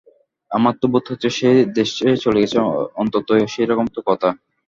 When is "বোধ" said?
0.91-1.05